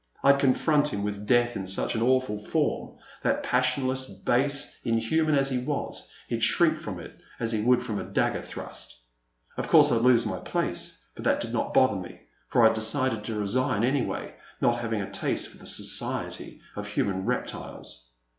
I 0.23 0.31
'd 0.31 0.39
confront 0.39 0.91
him 0.91 1.03
with 1.03 1.27
Death 1.27 1.55
in 1.55 1.67
such 1.67 1.93
an 1.93 2.01
awful 2.01 2.39
form, 2.39 2.97
that, 3.21 3.43
pas 3.43 3.63
sionless, 3.67 4.07
base, 4.25 4.79
inhuman 4.83 5.35
as 5.35 5.51
he 5.51 5.59
was, 5.59 6.11
he 6.27 6.37
'd 6.37 6.43
shrink 6.43 6.79
from 6.79 6.99
it 6.99 7.21
as 7.39 7.51
he 7.51 7.61
would 7.61 7.83
from 7.83 7.99
a 7.99 8.03
dagger 8.03 8.41
thrust. 8.41 8.99
Of 9.57 9.67
course 9.67 9.91
I 9.91 9.99
'd 9.99 10.01
lose 10.01 10.25
my 10.25 10.39
place, 10.39 11.05
but 11.13 11.23
that 11.25 11.39
did 11.41 11.53
not 11.53 11.75
bother 11.75 11.97
me, 11.97 12.21
for 12.47 12.63
I 12.63 12.69
had 12.69 12.73
decided 12.73 13.23
to 13.25 13.35
resign 13.35 13.83
anyway, 13.83 14.33
not 14.59 14.79
having 14.79 15.01
a 15.03 15.11
taste 15.11 15.49
for 15.49 15.59
the 15.59 15.67
society 15.67 16.61
of 16.75 16.87
human 16.87 17.23
reptiles. 17.25 18.07